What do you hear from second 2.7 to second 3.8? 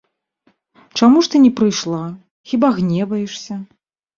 гневаешся?